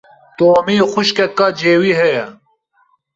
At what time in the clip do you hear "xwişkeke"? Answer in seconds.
0.91-1.47